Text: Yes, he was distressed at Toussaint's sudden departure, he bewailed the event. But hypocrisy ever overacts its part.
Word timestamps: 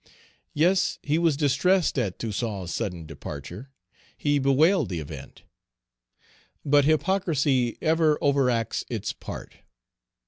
Yes, 0.55 0.97
he 1.03 1.19
was 1.19 1.37
distressed 1.37 1.99
at 1.99 2.17
Toussaint's 2.17 2.73
sudden 2.73 3.05
departure, 3.05 3.69
he 4.17 4.39
bewailed 4.39 4.89
the 4.89 4.99
event. 4.99 5.43
But 6.65 6.85
hypocrisy 6.85 7.77
ever 7.83 8.17
overacts 8.19 8.83
its 8.89 9.13
part. 9.13 9.57